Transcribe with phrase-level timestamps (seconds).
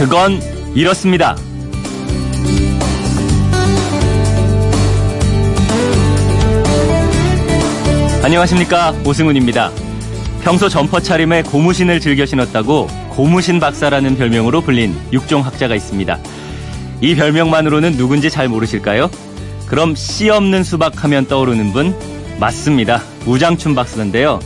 [0.00, 0.40] 그건
[0.74, 1.36] 이렇습니다.
[8.22, 9.70] 안녕하십니까 오승훈입니다.
[10.42, 16.18] 평소 점퍼 차림에 고무신을 즐겨 신었다고 고무신 박사라는 별명으로 불린 육종 학자가 있습니다.
[17.02, 19.10] 이 별명만으로는 누군지 잘 모르실까요?
[19.66, 21.94] 그럼 씨 없는 수박 하면 떠오르는 분
[22.40, 23.02] 맞습니다.
[23.26, 24.40] 우장춘 박사인데요.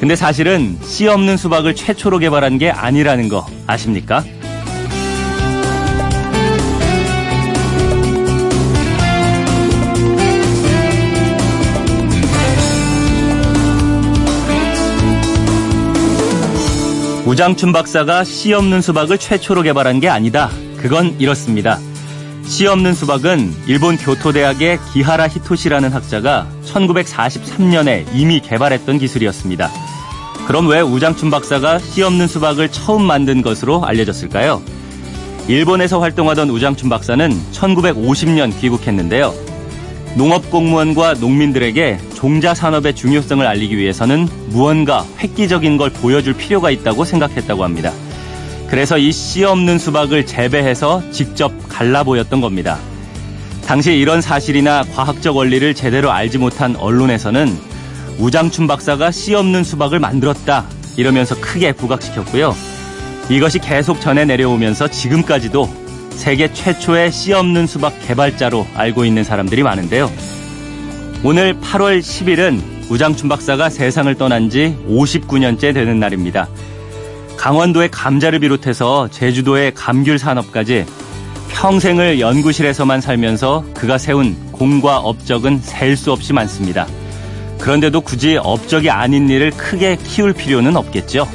[0.00, 4.24] 근데 사실은 씨 없는 수박을 최초로 개발한 게 아니라는 거 아십니까?
[17.28, 20.48] 우장춘 박사가 씨 없는 수박을 최초로 개발한 게 아니다.
[20.78, 21.78] 그건 이렇습니다.
[22.46, 29.70] 씨 없는 수박은 일본 교토대학의 기하라 히토시라는 학자가 1943년에 이미 개발했던 기술이었습니다.
[30.46, 34.62] 그럼 왜 우장춘 박사가 씨 없는 수박을 처음 만든 것으로 알려졌을까요?
[35.48, 39.47] 일본에서 활동하던 우장춘 박사는 1950년 귀국했는데요.
[40.16, 47.62] 농업 공무원과 농민들에게 종자 산업의 중요성을 알리기 위해서는 무언가 획기적인 걸 보여줄 필요가 있다고 생각했다고
[47.62, 47.92] 합니다.
[48.68, 52.78] 그래서 이 씨 없는 수박을 재배해서 직접 갈라 보였던 겁니다.
[53.66, 57.56] 당시 이런 사실이나 과학적 원리를 제대로 알지 못한 언론에서는
[58.18, 60.64] 우장춘 박사가 씨 없는 수박을 만들었다
[60.96, 62.54] 이러면서 크게 부각시켰고요.
[63.30, 65.68] 이것이 계속 전해 내려오면서 지금까지도
[66.18, 70.10] 세계 최초의 씨 없는 수박 개발자로 알고 있는 사람들이 많은데요.
[71.22, 76.48] 오늘 8월 10일은 우장춘 박사가 세상을 떠난 지 59년째 되는 날입니다.
[77.36, 80.86] 강원도의 감자를 비롯해서 제주도의 감귤 산업까지
[81.50, 86.88] 평생을 연구실에서만 살면서 그가 세운 공과 업적은 셀 수 없이 많습니다.
[87.60, 91.28] 그런데도 굳이 업적이 아닌 일을 크게 키울 필요는 없겠죠.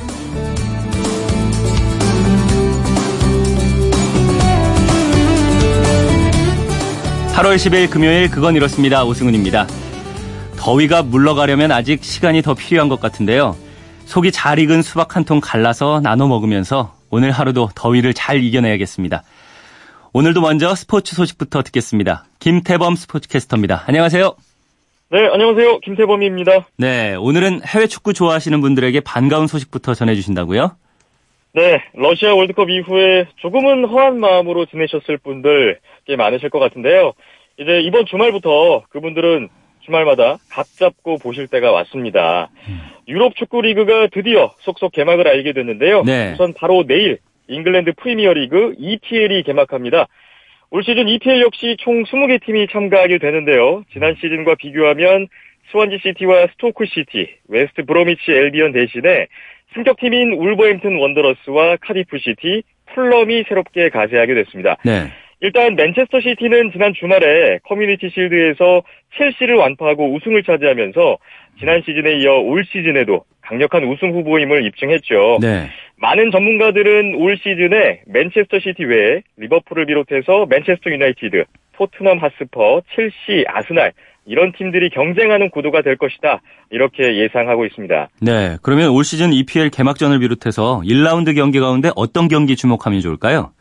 [7.43, 9.03] 8월 10일 금요일 그건 이렇습니다.
[9.03, 9.67] 오승훈입니다.
[10.57, 13.57] 더위가 물러가려면 아직 시간이 더 필요한 것 같은데요.
[14.05, 19.23] 속이 잘 익은 수박 한 통 갈라서 나눠 먹으면서 오늘 하루도 더위를 잘 이겨내야겠습니다.
[20.13, 22.23] 오늘도 먼저 스포츠 소식부터 듣겠습니다.
[22.39, 23.83] 김태범 스포츠캐스터입니다.
[23.87, 24.35] 안녕하세요.
[25.11, 25.79] 네, 안녕하세요.
[25.79, 26.65] 김태범입니다.
[26.77, 30.77] 네, 오늘은 해외 축구 좋아하시는 분들에게 반가운 소식부터 전해주신다고요?
[31.55, 37.13] 네, 러시아 월드컵 이후에 조금은 허한 마음으로 지내셨을 분들 꽤 많으실 것 같은데요.
[37.57, 39.49] 이제 이번 주말부터 그분들은
[39.81, 42.49] 주말마다 각 잡고 보실 때가 왔습니다.
[42.67, 42.79] 음.
[43.07, 46.03] 유럽 축구 리그가 드디어 속속 개막을 알리게 됐는데요.
[46.03, 46.33] 네.
[46.33, 50.07] 우선 바로 내일 잉글랜드 프리미어 리그 EPL이 개막합니다.
[50.71, 53.83] 올 시즌 EPL 역시 총 20개 팀이 참가하게 되는데요.
[53.91, 55.27] 지난 시즌과 비교하면
[55.71, 59.27] 스완지 시티와 스토크 시티, 웨스트 브로미치 앨비언 대신에
[59.73, 62.63] 승격팀인 울버햄튼 원더러스와 카디프 시티,
[62.93, 64.77] 풀럼이 새롭게 가세하게 됐습니다.
[64.83, 65.11] 네.
[65.43, 68.81] 일단 맨체스터 시티는 지난 주말에 커뮤니티 실드에서
[69.17, 71.17] 첼시를 완파하고 우승을 차지하면서
[71.59, 75.39] 지난 시즌에 이어 올 시즌에도 강력한 우승 후보임을 입증했죠.
[75.41, 75.69] 네.
[75.97, 81.43] 많은 전문가들은 올 시즌에 맨체스터 시티 외에 리버풀을 비롯해서 맨체스터 유나이티드,
[81.73, 83.91] 토트넘 홋스퍼, 첼시, 아스날
[84.25, 86.41] 이런 팀들이 경쟁하는 구도가 될 것이다.
[86.69, 88.07] 이렇게 예상하고 있습니다.
[88.21, 88.55] 네.
[88.61, 93.51] 그러면 올 시즌 EPL 개막전을 비롯해서 1라운드 경기 가운데 어떤 경기 주목하면 좋을까요?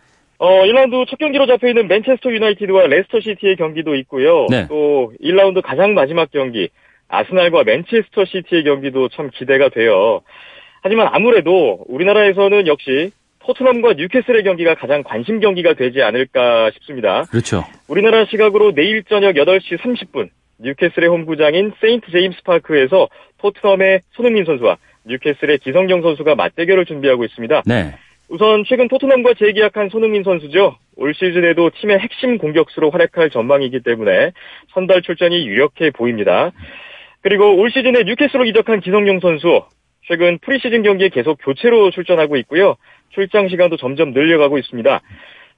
[0.42, 4.48] 어, 1라운드 첫 경기로 잡혀 있는 맨체스터 유나이티드와 레스터 시티의 경기도 있고요.
[4.50, 4.66] 네.
[4.68, 6.68] 또 1라운드 가장 마지막 경기
[7.06, 10.20] 아스날과 맨체스터 시티의 경기도 참 기대가 돼요.
[10.82, 17.22] 하지만 아무래도 우리나라에서는 역시 토트넘과 뉴캐슬의 경기가 가장 관심 경기가 되지 않을까 싶습니다.
[17.30, 17.62] 그렇죠.
[17.86, 23.08] 우리나라 시각으로 내일 저녁 8시 30분 뉴캐슬의 홈구장인 세인트 제임스 파크에서
[23.38, 27.62] 토트넘의 손흥민 선수와 뉴캐슬의 기성용 선수가 맞대결을 준비하고 있습니다.
[27.64, 27.94] 네.
[28.32, 30.76] 우선 최근 토트넘과 재계약한 손흥민 선수죠.
[30.96, 34.32] 올 시즌에도 팀의 핵심 공격수로 활약할 전망이기 때문에
[34.72, 36.50] 선발 출전이 유력해 보입니다.
[37.20, 39.64] 그리고 올 시즌에 뉴캐슬로 이적한 기성용 선수
[40.08, 42.76] 최근 프리시즌 경기에 계속 교체로 출전하고 있고요.
[43.10, 45.02] 출장 시간도 점점 늘려가고 있습니다.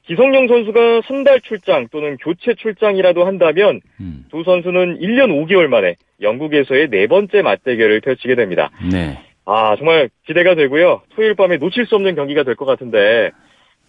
[0.07, 4.25] 기성용 선수가 선발 출장 또는 교체 출장이라도 한다면 음.
[4.33, 8.73] 두 선수는 1년 5개월 만에 영국에서의 네 번째 맞대결을 펼치게 됩니다.
[8.91, 9.17] 네.
[9.47, 11.03] 아 정말 기대가 되고요.
[11.15, 13.31] 토요일 밤에 놓칠 수 없는 경기가 될 것 같은데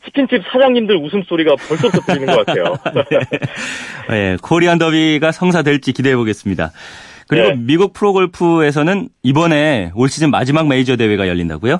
[0.06, 2.76] 치킨집 사장님들 웃음소리가 벌써부터 들리는 것 같아요.
[3.10, 3.20] 네.
[4.10, 6.72] 네, Korean derby가 성사될지 기대해 보겠습니다.
[7.28, 7.56] 그리고 네.
[7.58, 11.80] 미국 프로골프에서는 이번에 올 시즌 마지막 메이저 대회가 열린다고요?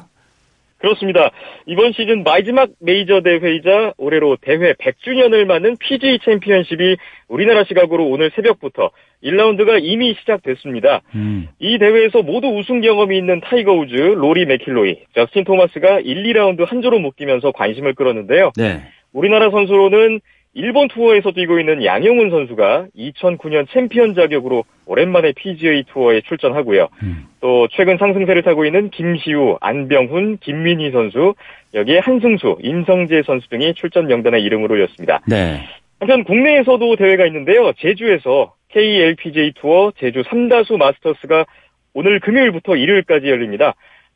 [0.86, 1.32] 그렇습니다.
[1.66, 6.98] 이번 시즌 마지막 메이저 대회이자 올해로 대회 100주년을 맞는 PGA 챔피언십이
[7.28, 8.92] 우리나라 시각으로 오늘 새벽부터
[9.24, 11.02] 1라운드가 이미 시작됐습니다.
[11.16, 11.48] 음.
[11.58, 16.84] 이 대회에서 모두 우승 경험이 있는 타이거 우즈, 로리 맥킬로이, 저스틴 토마스가 1, 2라운드 한
[16.84, 18.52] 조로 묶이면서 관심을 끌었는데요.
[18.56, 18.84] 네.
[19.12, 20.20] 우리나라 선수로는
[20.58, 26.88] 일본 투어에서 뛰고 있는 양용은 선수가 2009년 챔피언 자격으로 오랜만에 PGA 투어에 출전하고요.
[27.04, 27.26] 음.
[27.42, 31.36] 또 최근 상승세를 타고 있는 김시우, 안병훈, 김민휘 선수,
[31.74, 35.20] 여기에 한승수, 임성재 선수 등이 출전 명단에 이름을 올렸습니다.
[35.28, 35.60] 네.
[36.00, 37.74] 한편 국내에서도 대회가 있는데요.
[37.74, 41.46] 제주에서 KLPGA 투어 제주 삼다수 마스터스가
[41.94, 43.76] 오늘 금요일부터 일요일까지 열립니다.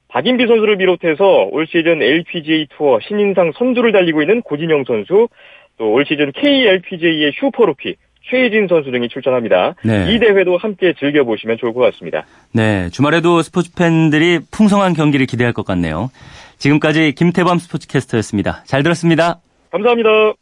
[0.09, 5.27] 박인비 선수를 비롯해서 올 시즌 LPGA 투어 신인상 선두를 달리고 있는 고진영 선수,
[5.79, 7.95] 또 올 시즌 KLPJ의 슈퍼루키
[8.29, 9.73] 최혜진 선수 등이 출전합니다.
[9.83, 10.13] 네.
[10.13, 12.25] 이 대회도 함께 즐겨보시면 좋을 것 같습니다.
[12.53, 16.11] 네, 주말에도 스포츠 팬들이 풍성한 경기를 기대할 것 같네요.
[16.59, 18.63] 지금까지 김태범 스포츠캐스터였습니다.
[18.65, 19.39] 잘 들었습니다.
[19.71, 20.33] 감사합니다.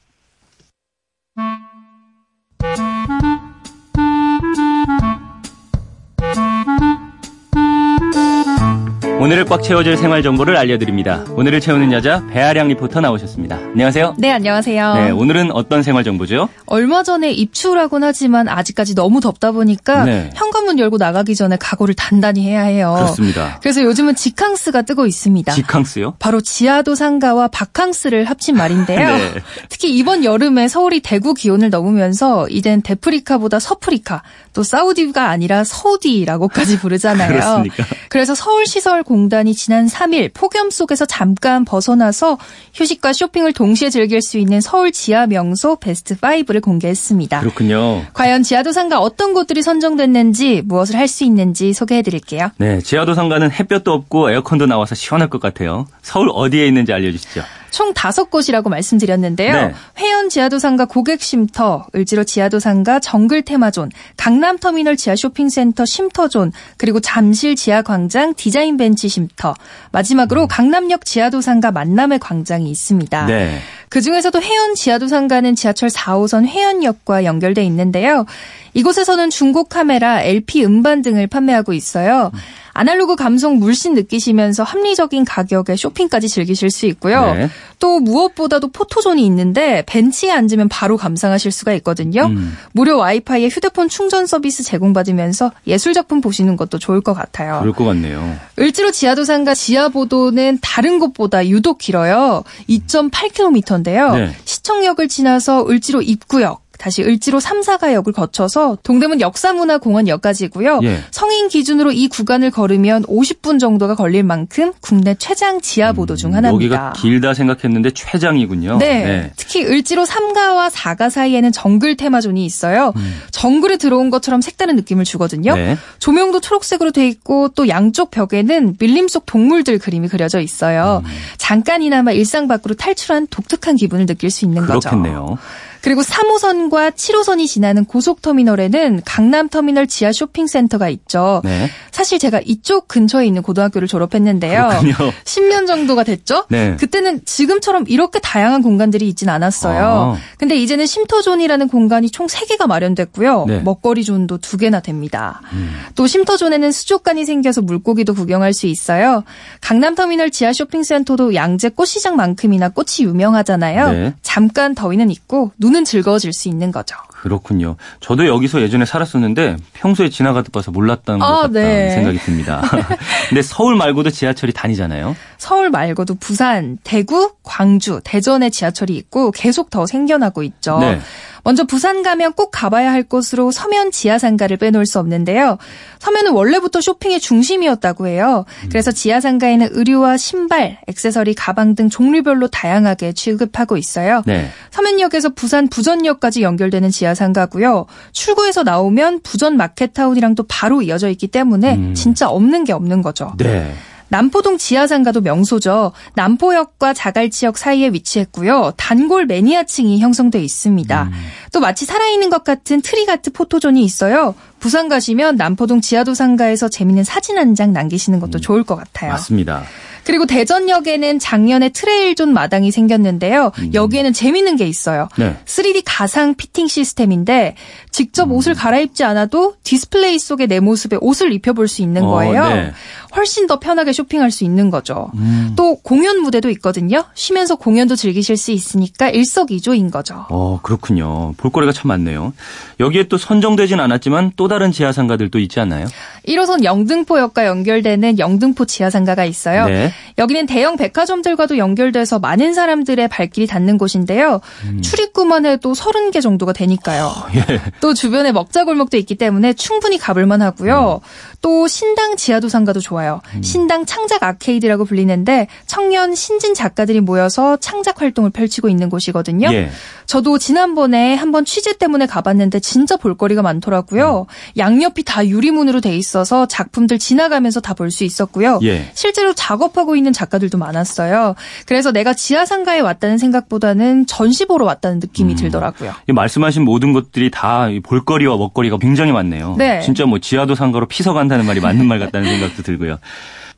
[9.28, 11.26] 오늘을 꽉 채워줄 생활 정보를 알려드립니다.
[11.32, 13.58] 오늘을 채우는 여자 배아량 리포터 나오셨습니다.
[13.58, 14.16] 안녕하세요.
[14.18, 14.94] 네, 안녕하세요.
[14.94, 16.48] 네, 오늘은 어떤 생활 정보죠?
[16.66, 20.30] 얼마 전에 입추라곤 하지만 아직까지 너무 덥다 보니까 네.
[20.34, 22.94] 현관문 열고 나가기 전에 각오를 단단히 해야 해요.
[22.96, 23.60] 그렇습니다.
[23.62, 25.52] 그래서 요즘은 지캉스가 뜨고 있습니다.
[25.52, 26.16] 지캉스요?
[26.20, 29.10] 바로 지하도 상가와 바캉스를 합친 말인데요.
[29.12, 29.34] 네.
[29.68, 37.28] 특히 이번 여름에 서울이 대구 기온을 넘으면서 이젠 데프리카보다 서프리카, 또 사우디가 아니라 서우디라고까지 부르잖아요.
[37.28, 37.84] 그렇습니까?
[38.08, 42.38] 그래서 서울 시설 공 단이 지난 3일 폭염 속에서 잠깐 벗어나서
[42.74, 47.40] 휴식과 쇼핑을 동시에 즐길 수 있는 서울 지하 명소 베스트 5를 공개했습니다.
[47.42, 48.06] 그렇군요.
[48.14, 52.52] 과연 지하도 상가 어떤 곳들이 선정됐는지 무엇을 할 수 있는지 소개해 드릴게요.
[52.58, 55.88] 네, 지하도 상가는 햇볕도 없고 에어컨도 나와서 시원할 것 같아요.
[56.02, 57.44] 서울 어디에 있는지 알려 주시죠.
[57.78, 59.54] 총 다섯 곳이라고 말씀드렸는데요.
[59.54, 59.74] 네.
[60.00, 69.54] 회원 지하도상가 고객쉼터, 을지로 지하도상가 정글테마존, 강남터미널 지하쇼핑센터 쉼터존, 그리고 잠실 지하광장 디자인벤치 쉼터,
[69.92, 70.48] 마지막으로 음.
[70.48, 73.28] 강남역 지하도상가 만남의 광장이 있습니다.
[73.28, 73.60] 네.
[73.90, 78.26] 그 중에서도 해운 지하도상가는 지하철 4호선 회원역과 연결돼 있는데요.
[78.74, 82.32] 이곳에서는 중고 카메라, LP 음반 등을 판매하고 있어요.
[82.34, 82.40] 음.
[82.78, 87.34] 아날로그 감성 물씬 느끼시면서 합리적인 가격에 쇼핑까지 즐기실 수 있고요.
[87.34, 87.50] 네.
[87.80, 92.28] 또 무엇보다도 포토존이 있는데 벤치에 앉으면 바로 감상하실 수가 있거든요.
[92.28, 92.56] 음.
[92.74, 97.60] 무료 와이파이에 휴대폰 충전 서비스 제공받으면서 예술 작품 보시는 것도 좋을 것 같아요.
[97.62, 98.38] 그럴 것 같네요.
[98.60, 102.44] 을지로 지하도상과 지하보도는 다른 곳보다 유독 길어요.
[102.70, 104.14] 2.8km인데요.
[104.16, 104.36] 네.
[104.46, 110.80] 시청역을 지나서 을지로 입구역 다시 을지로 3, 4가역을 거쳐서 동대문 역사문화공원역까지고요.
[110.84, 111.00] 예.
[111.12, 116.76] 성인 기준으로 이 구간을 걸으면 50분 정도가 걸릴 만큼 국내 최장 지하보도 중 음, 하나입니다.
[116.76, 118.78] 여기가 길다 생각했는데 최장이군요.
[118.78, 119.04] 네.
[119.04, 119.32] 네.
[119.36, 122.94] 특히 을지로 3가와 4가 사이에는 정글 테마존이 있어요.
[122.96, 123.22] 음.
[123.32, 125.56] 정글에 들어온 것처럼 색다른 느낌을 주거든요.
[125.56, 125.78] 네.
[126.00, 131.02] 조명도 초록색으로 돼 있고 또 양쪽 벽에는 밀림 속 동물들 그림이 그려져 있어요.
[131.06, 131.12] 음.
[131.38, 135.26] 잠깐이나마 일상 밖으로 탈출한 독특한 기분을 느낄 수 있는 그렇겠네요.
[135.26, 135.38] 거죠.
[135.77, 141.42] 그 리고 3호선과 7호선이 지나는 고속터미널에는 강남터미널 지하 쇼핑센터가 있죠.
[141.44, 141.70] 네.
[141.92, 144.68] 사실 제가 이쪽 근처에 있는 고등학교를 졸업했는데요.
[144.68, 144.96] 그렇군요.
[145.24, 146.46] 10년 정도가 됐죠.
[146.50, 146.76] 네.
[146.78, 150.16] 그때는 지금처럼 이렇게 다양한 공간들이 있진 않았어요.
[150.16, 150.18] 아.
[150.38, 153.46] 근데 이제는 쉼터존이라는 공간이 총 3개가 마련됐고요.
[153.48, 153.60] 네.
[153.60, 155.42] 먹거리 존도 2개나 됩니다.
[155.54, 155.74] 음.
[155.96, 159.24] 또 쉼터존에는 수족관이 생겨서 물고기도 구경할 수 있어요.
[159.62, 163.92] 강남터미널 지하 쇼핑센터도 양재 꽃시장만큼이나 꽃이 유명하잖아요.
[163.92, 164.14] 네.
[164.22, 166.96] 잠깐 더위는 있고 눈은 즐거워질 수 있는 거죠.
[167.22, 167.78] 그렇군요.
[168.00, 171.90] 저도 여기서 예전에 살았었는데 평소에 지나가다 봐서 몰랐던 것 아, 같다는 네.
[171.92, 172.62] 생각이 듭니다.
[173.30, 175.16] 근데 서울 말고도 지하철이 다니잖아요.
[175.38, 180.80] 서울 말고도 부산, 대구, 광주, 대전에 지하철이 있고 계속 더 생겨나고 있죠.
[180.80, 181.00] 네.
[181.48, 185.58] 먼저 부산 가면 꼭 가봐야 할 곳으로 서면 지하상가를 빼놓을 수 없는데요.
[185.98, 188.44] 서면은 원래부터 쇼핑의 중심이었다고 해요.
[188.70, 194.24] 그래서 지하상가에는 의류와 신발, 액세서리, 가방 등 종류별로 다양하게 취급하고 있어요.
[194.26, 194.50] 네.
[194.72, 197.86] 서면역에서 부산 부전역까지 연결되는 지하 상가고요.
[198.12, 201.94] 출구에서 나오면 부전 마켓타운이랑 또 바로 이어져 있기 때문에 음.
[201.94, 203.34] 진짜 없는 게 없는 거죠.
[203.38, 203.74] 네.
[204.10, 205.92] 남포동 지하상가도 명소죠.
[206.16, 208.72] 남포역과 자갈지역 사이에 위치했고요.
[208.78, 211.04] 단골 매니아층이 형성돼 있습니다.
[211.04, 211.12] 음.
[211.52, 214.34] 또 마치 살아있는 것 같은 trick art 포토존이 있어요.
[214.62, 219.12] 부산 가시면 남포동 지하도 상가에서 재밌는 사진 한 장 남기시는 것도 음, 좋을 것 같아요.
[219.12, 219.64] 맞습니다.
[220.08, 223.52] 그리고 대전역에는 작년에 trail zone 마당이 생겼는데요.
[223.60, 223.74] 음.
[223.74, 225.10] 여기에는 재밌는 게 있어요.
[225.18, 225.36] 네.
[225.44, 227.56] 3D 가상 피팅 시스템인데
[227.92, 228.32] 직접 음.
[228.32, 232.42] 옷을 갈아입지 않아도 디스플레이 속에 내 모습에 옷을 입혀볼 수 있는 어, 거예요.
[232.42, 232.72] 어, 네.
[233.18, 235.10] 훨씬 더 편하게 쇼핑할 수 있는 거죠.
[235.16, 235.54] 음.
[235.56, 237.04] 또 공연 무대도 있거든요.
[237.16, 240.26] 쉬면서 공연도 즐기실 수 있으니까 일석이조인 거죠.
[240.30, 241.34] 어, 그렇군요.
[241.38, 242.34] 볼거리가 참 많네요.
[242.80, 245.88] 여기에 또 선정되진 않았지만 또 다른 지하상가들도 있지 않나요?
[246.28, 249.66] 1호선 영등포역과 연결되는 영등포 지하상가가 있어요.
[249.66, 249.92] 네.
[250.18, 254.42] 여기는 대형 백화점들과도 연결돼서 많은 사람들의 발길이 닿는 곳인데요.
[254.66, 254.82] 음.
[254.82, 257.06] 출입구만 해도 30개 정도가 되니까요.
[257.06, 257.62] 어, 예.
[257.82, 261.02] 또 주변에 먹자골목도 있기 때문에 충분히 가볼만 하고요.
[261.04, 261.38] 음.
[261.42, 263.07] 또 신당 지하도 상가도 좋아요.
[263.36, 263.42] 음.
[263.42, 269.50] 신당 창작 아케이드라고 불리는데 청년 신진 작가들이 모여서 창작 활동을 펼치고 있는 곳이거든요.
[269.54, 269.70] 예.
[270.06, 274.26] 저도 지난번에 한번 취재 때문에 가봤는데 진짜 볼거리가 많더라고요.
[274.30, 274.58] 음.
[274.58, 278.60] 양옆이 다 유리문으로 돼 있어서 작품들 지나가면서 다 볼 수 있었고요.
[278.64, 278.90] 예.
[278.96, 281.36] 실제로 작업하고 있는 작가들도 많았어요.
[281.68, 285.38] 그래서 내가 지하상가에 왔다는 생각보다는 전시 보러 왔다는 느낌이 음.
[285.38, 285.94] 들더라고요.
[286.08, 289.56] 말씀하신 모든 것들이 다 볼거리와 먹거리가 굉장히 많네요.
[289.58, 289.82] 네.
[289.82, 292.87] 진짜 뭐 지하도 상가로 피서 간다는 말이 맞는 말 같다는 생각도 들고요.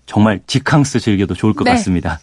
[0.05, 1.71] 정말 디캉스 즐겨도 좋을 것 네.
[1.71, 2.19] 같습니다.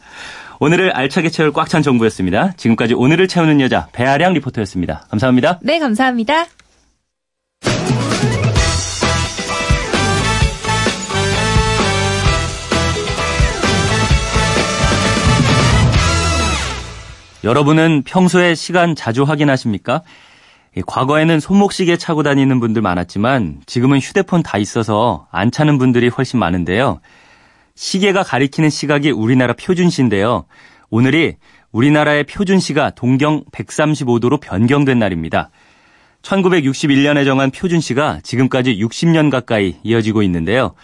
[0.59, 2.53] 오늘을 알차게 채울 꽉 찬 정보였습니다.
[2.57, 5.07] 지금까지 오늘을 채우는 여자 배아량 리포터였습니다.
[5.11, 5.61] 감사합니다.
[5.63, 6.47] 네, 감사합니다.
[17.45, 20.03] 여러분은 평소에 시간 자주 확인하십니까?
[20.85, 27.01] 과거에는 손목시계 차고 다니는 분들 많았지만 지금은 휴대폰 다 있어서 안 차는 분들이 훨씬 많은데요.
[27.75, 30.45] 시계가 가리키는 시각이 우리나라 표준시인데요.
[30.91, 31.37] 오늘이
[31.73, 35.51] 우리나라의 표준시가 동경 135도로 변경된 날입니다.
[36.23, 40.75] 1961년에 정한 표준시가 지금까지 60년 가까이 이어지고 있는데요.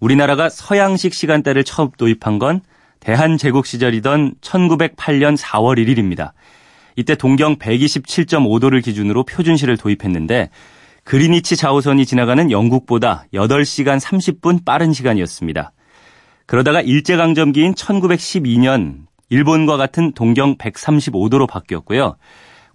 [0.00, 2.60] 우리나라가 서양식 시간대를 처음 도입한 건
[3.00, 6.32] 대한제국 시절이던 1908년 4월 1일입니다.
[6.98, 10.50] 이때 동경 127.5도를 기준으로 표준시를 도입했는데
[11.04, 15.70] 그리니치 좌우선이 지나가는 영국보다 8시간 30분 빠른 시간이었습니다.
[16.46, 22.16] 그러다가 일제강점기인 1912년 일본과 같은 동경 135도로 바뀌었고요.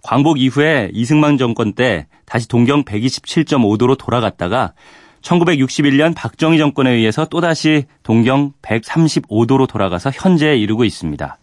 [0.02, 4.72] 광복 이후에 이승만 정권 때 다시 동경 127.5도로 돌아갔다가
[5.20, 11.38] 1961년 박정희 정권에 의해서 또다시 동경 135도로 돌아가서 현재에 이르고 있습니다.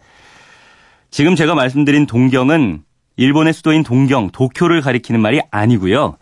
[1.11, 2.83] 지금 제가 말씀드린 동경은
[3.17, 6.17] 일본의 수도인 동경, 도쿄를 가리키는 말이 아니고요.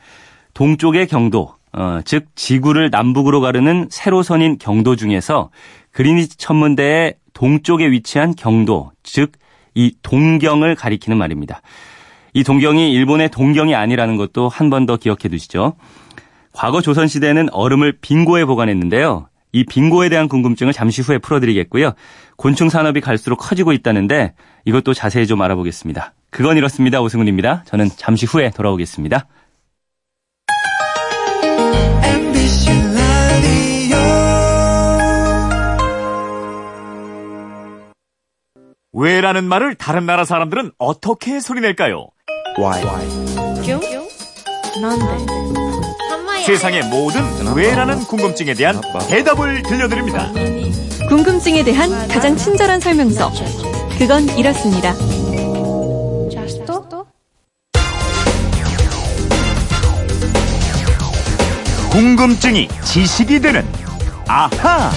[0.56, 5.52] 동쪽의 경도, 어, 즉 지구를 남북으로 가르는 세로선인 경도 중에서
[5.92, 9.32] 그리니치 천문대의 동쪽에 위치한 경도, 즉
[9.76, 11.62] 이 동경을 가리키는 말입니다.
[12.34, 15.76] 이 동경이 일본의 동경이 아니라는 것도 한 번 더 기억해 두시죠.
[16.52, 19.30] 과거 조선시대에는 얼음을 빙고에 보관했는데요.
[19.52, 21.94] 이 빙고에 대한 궁금증을 잠시 후에 풀어드리겠고요.
[22.36, 24.34] 곤충 산업이 갈수록 커지고 있다는데
[24.66, 26.14] 이것도 자세히 좀 알아보겠습니다.
[26.30, 27.02] 그건 이렇습니다.
[27.02, 27.64] 오승훈입니다.
[27.66, 29.28] 저는 잠시 후에 돌아오겠습니다.
[38.92, 42.08] 왜라는 말을 다른 나라 사람들은 어떻게 소리낼까요?
[42.58, 42.84] Why?
[43.66, 43.80] 교?
[44.82, 46.46] 난데.
[46.46, 47.22] 세상의 모든
[47.56, 50.32] 왜라는 궁금증에 대한 대답을 들려드립니다.
[51.08, 53.32] 궁금증에 대한 가장 친절한 설명서.
[54.00, 54.94] 그건 이렇습니다.
[61.92, 63.68] 궁금증이 지식이 되는
[64.26, 64.90] 아하.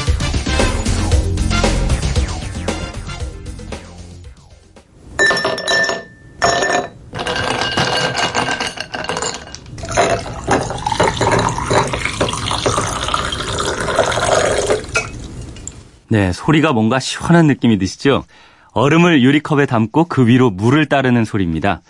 [16.09, 18.25] 네, 소리가 뭔가 시원한 느낌이 드시죠?
[18.73, 21.83] 얼음을 유리컵에 담고 그 위로 물을 따르는 소리입니다.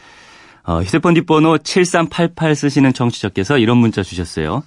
[0.64, 4.62] 어, 휴대폰 뒷번호 7388 쓰시는 청취자께서 이런 문자 주셨어요.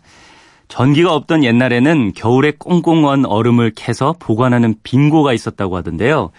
[0.67, 6.31] 전기가 없던 옛날에는 겨울에 꽁꽁 언 얼음을 캐서 보관하는 빙고가 있었다고 하던데요.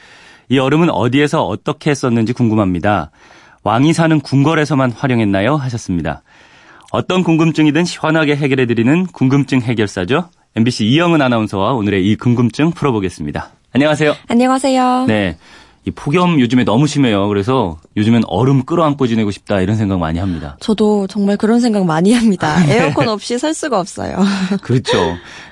[0.49, 3.11] 이 얼음은 어디에서 어떻게 썼는지 궁금합니다.
[3.62, 5.56] 왕이 사는 궁궐에서만 활용했나요?
[5.56, 6.23] 하셨습니다.
[6.92, 10.30] 어떤 궁금증이든 시원하게 해결해드리는 궁금증 해결사죠.
[10.54, 13.50] MBC 이영은 아나운서와 오늘의 이 궁금증 풀어보겠습니다.
[13.73, 14.14] 안녕하세요.
[14.28, 15.04] 안녕하세요.
[15.06, 15.37] 네.
[15.87, 17.28] 이 폭염 요즘에 너무 심해요.
[17.28, 20.57] 그래서 요즘엔 얼음 끌어안고 지내고 싶다 이런 생각 많이 합니다.
[20.61, 22.59] 저도 정말 그런 생각 많이 합니다.
[22.66, 22.78] 네.
[22.78, 24.19] 에어컨 없이 살 수가 없어요.
[24.62, 24.93] 그렇죠.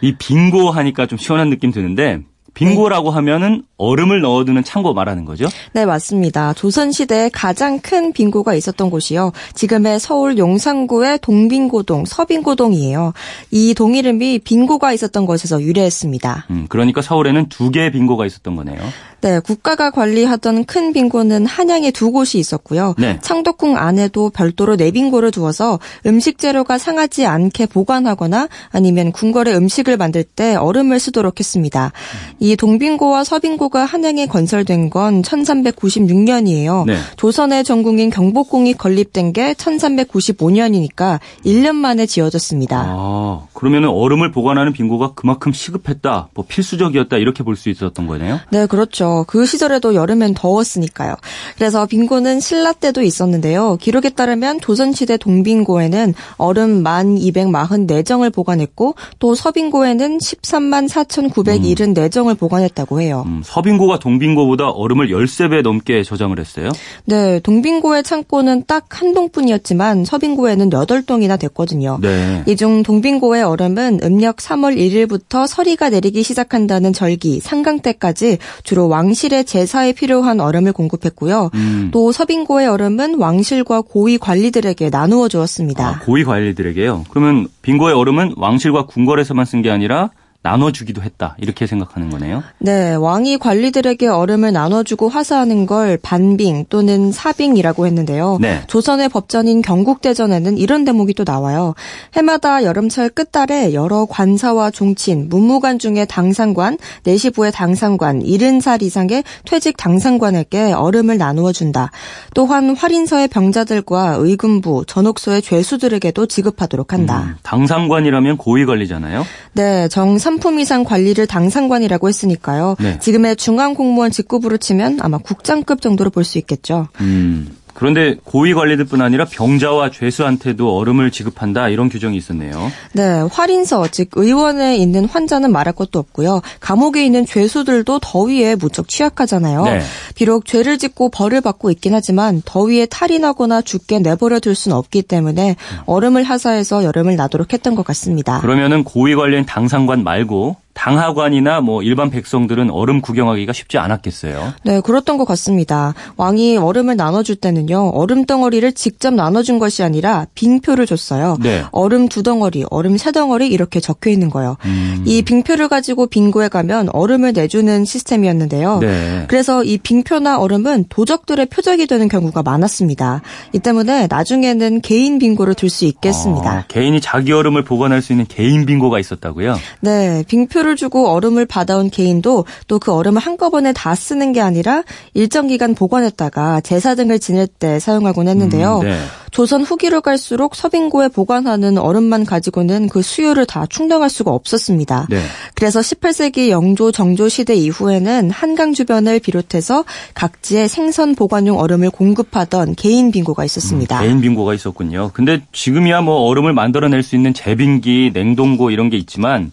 [0.01, 2.21] 이 빙고 하니까 좀 시원한 느낌 드는데
[2.55, 3.15] 빙고라고 네.
[3.17, 5.47] 하면은 얼음을 넣어두는 창고 말하는 거죠?
[5.73, 6.53] 네, 맞습니다.
[6.53, 9.33] 조선시대에 가장 큰 빙고가 있었던 곳이요.
[9.55, 13.13] 지금의 서울 용산구의 동빙고동, 서빙고동이에요.
[13.51, 16.47] 이 동 이름이 빙고가 있었던 곳에서 유래했습니다.
[16.51, 18.79] 음, 그러니까 서울에는 두 개의 빙고가 있었던 거네요.
[19.25, 22.95] 네, 국가가 관리하던 큰 빙고는 한양에 두 곳이 있었고요.
[22.99, 23.19] 네.
[23.23, 30.25] 창덕궁 안에도 별도로 네 빙고를 두어서 음식 재료가 상하지 않게 보관하거나 아니면 궁궐에 음식을 만들
[30.25, 31.93] 때 얼음을 쓰도록 했습니다.
[32.39, 36.85] 이 동빙고와 서빙고가 한양에 건설된 건 1396년이에요.
[36.85, 36.99] 네.
[37.17, 42.85] 조선의 전국인 경복궁이 건립된 게 1395년이니까 1년 만에 지어졌습니다.
[42.89, 48.41] 아, 그러면 얼음을 보관하는 빙고가 그만큼 시급했다, 뭐 필수적이었다 이렇게 볼 수 있었던 거네요?
[48.51, 49.14] 네, 그렇죠.
[49.23, 51.15] 그 시절에도 여름엔 더웠으니까요.
[51.57, 53.77] 그래서 빙고는 신라 때도 있었는데요.
[53.81, 62.37] 기록에 따르면 조선시대 동빙고에는 얼음 1244정을 보관했고 또 서빙고에는 13만 4,974정을 음.
[62.37, 63.25] 보관했다고 해요.
[63.27, 66.71] 음, 서빙고가 동빙고보다 얼음을 13배 넘게 저장을 했어요?
[67.05, 71.99] 네, 동빙고의 창고는 딱 한 동뿐이었지만 서빙고에는 8동이나 됐거든요.
[72.01, 72.43] 네.
[72.47, 79.45] 이중 동빙고의 얼음은 음력 3월 1일부터 서리가 내리기 시작한다는 절기, 상강 때까지 주로 왕 왕실의
[79.45, 81.51] 제사에 필요한 얼음을 공급했고요.
[81.55, 81.91] 음.
[81.93, 85.87] 또 서빙고의 얼음은 왕실과 고위 관리들에게 나누어 주었습니다.
[85.87, 87.05] 아, 고위 관리들에게요?
[87.11, 90.11] 그러면 빙고의 얼음은 왕실과 궁궐에서만 쓴 게 아니라
[90.45, 92.43] 나눠주기도 했다 이렇게 생각하는 거네요.
[92.59, 98.39] 네, 왕이 관리들에게 얼음을 나눠주고 화사하는 걸 반빙 또는 사빙이라고 했는데요.
[98.43, 98.61] 네.
[98.67, 101.75] 조선의 법전인 경국대전에는 이런 대목이 또 나와요.
[102.13, 110.73] 해마다 여름철 끝달에 여러 관사와 종친, 문무관 중에 당상관, 내시부의 당상관, 70살 이상의 퇴직 당상관에게
[110.73, 111.91] 얼음을 나누어 준다.
[112.35, 117.23] 또한 활인서의 병자들과 의금부, 전옥소의 죄수들에게도 지급하도록 한다.
[117.23, 119.25] 음, 당상관이라면 고위 관리잖아요.
[119.55, 122.77] 네, 정삼 3품 이상 관리를 당상관이라고 했으니까요.
[122.81, 122.99] 네.
[122.99, 126.89] 지금의 중앙 공무원 직급으로 치면 아마 국장급 정도로 볼 수 있겠죠.
[127.01, 127.55] 음.
[127.75, 132.71] 그런데 고위 관리들뿐 아니라 병자와 죄수한테도 얼음을 지급한다 이런 규정이 있었네요.
[132.93, 136.41] 네, 활인서 즉 의원에 있는 환자는 말할 것도 없고요.
[136.61, 139.65] 감옥에 있는 죄수들도 더위에 무척 취약하잖아요.
[139.65, 139.81] 네.
[140.15, 145.03] 비록 죄를 짓고 벌을 받고 있긴 하지만 더위에 탈이 나거나 죽게 내버려 둘 수는 없기
[145.03, 148.41] 때문에 얼음을 하사해서 여름을 나도록 했던 것 같습니다.
[148.41, 154.53] 그러면은 고위 관리인 당상관 말고 당하관이나 뭐 일반 백성들은 얼음 구경하기가 쉽지 않았겠어요.
[154.65, 155.95] 네, 그렇던 것 같습니다.
[156.17, 161.39] 왕이 얼음을 나눠줄 때는요, 얼음 덩어리를 직접 나눠준 것이 아니라 빙표를 줬어요.
[161.41, 161.63] 네.
[161.71, 164.57] 얼음 두 덩어리, 얼음 세 덩어리 이렇게 적혀 있는 거예요.
[164.65, 165.05] 음.
[165.07, 168.79] 이 빙표를 가지고 빙고에 가면 얼음을 내주는 시스템이었는데요.
[168.81, 169.25] 네.
[169.29, 173.23] 그래서 이 빙표나 얼음은 도적들의 표적이 되는 경우가 많았습니다.
[173.53, 176.51] 이 때문에 나중에는 개인 빙고를 둘수 있겠습니다.
[176.51, 179.57] 아, 개인이 자기 얼음을 보관할 수 있는 개인 빙고가 있었다고요?
[179.81, 184.83] 네, 빙표 수표를 주고 얼음을 받아온 개인도 또 그 얼음을 한꺼번에 다 쓰는 게 아니라
[185.15, 188.81] 일정 기간 보관했다가 제사 등을 지낼 때 사용하곤 했는데요.
[188.81, 188.99] 음, 네.
[189.35, 195.09] 조선 후기로 갈수록 서빙고에 보관하는 얼음만 가지고는 그 수요를 다 충당할 수가 없었습니다.
[195.11, 195.21] 네.
[195.55, 203.11] 그래서 18세기 영조 정조 시대 이후에는 한강 주변을 비롯해서 각지에 생선 보관용 얼음을 공급하던 개인
[203.11, 203.99] 빙고가 있었습니다.
[203.99, 205.11] 음, 개인 빙고가 있었군요.
[205.13, 209.51] 근데 지금이야 뭐 얼음을 만들어낼 수 있는 제빙기, 냉동고 이런 게 있지만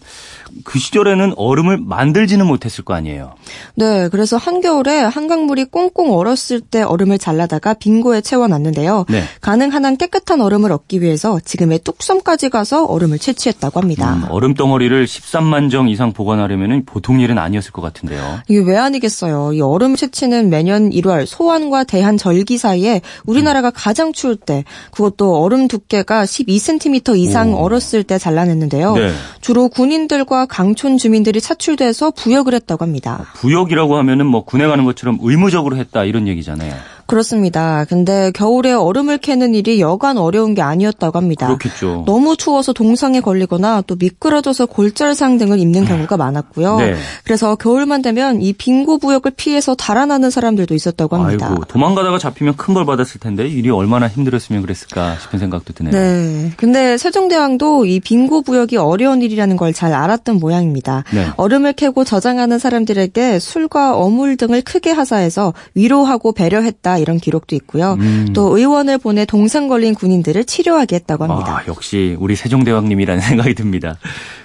[0.64, 3.34] 그 시절에는 얼음을 만들지는 못했을 거 아니에요.
[3.74, 9.06] 네, 그래서 한겨울에 한강물이 꽁꽁 얼었을 때 얼음을 잘라다가 빙고에 채워놨는데요.
[9.08, 9.22] 네.
[9.40, 14.14] 가능 한한 깨끗한 얼음을 얻기 위해서 지금의 뚝섬까지 가서 얼음을 채취했다고 합니다.
[14.14, 18.40] 음, 얼음 덩어리를 13만 정 이상 보관하려면 보통 일은 아니었을 것 같은데요.
[18.48, 19.52] 이게 왜 아니겠어요.
[19.54, 23.72] 이 얼음 채취는 매년 1월 소환과 대한 절기 사이에 우리나라가 음.
[23.74, 27.64] 가장 추울 때 그것도 얼음 두께가 12cm 이상 오.
[27.64, 28.94] 얼었을 때 잘라냈는데요.
[28.94, 29.12] 네.
[29.40, 33.26] 주로 군인들과 강촌 주민들이 차출돼서 부역을 했다고 합니다.
[33.34, 36.74] 부역이라고 하면은 뭐 군에 가는 것처럼 의무적으로 했다 이런 얘기잖아요.
[37.12, 37.84] 그렇습니다.
[37.90, 41.46] 근데 겨울에 얼음을 캐는 일이 여간 어려운 게 아니었다고 합니다.
[41.46, 42.04] 그렇겠죠.
[42.06, 46.78] 너무 추워서 동상에 걸리거나 또 미끄러져서 골절상 등을 입는 경우가 많았고요.
[46.78, 46.94] 네.
[47.24, 51.48] 그래서 겨울만 되면 이 빙고 부역을 피해서 달아나는 사람들도 있었다고 합니다.
[51.50, 55.92] 아이고, 도망가다가 잡히면 큰 벌 받았을 텐데 일이 얼마나 힘들었으면 그랬을까 싶은 생각도 드네요.
[55.92, 56.52] 네.
[56.56, 61.04] 근데 세종대왕도 이 빙고 부역이 어려운 일이라는 걸 잘 알았던 모양입니다.
[61.12, 61.26] 네.
[61.36, 67.94] 얼음을 캐고 저장하는 사람들에게 술과 어물 등을 크게 하사해서 위로하고 배려했다 이런 기록도 있고요.
[68.00, 68.28] 음.
[68.32, 71.58] 또 의원을 보내 동상 걸린 군인들을 치료하게 했다고 합니다.
[71.58, 73.98] 아, 역시 우리 세종대왕님이라는 생각이 듭니다.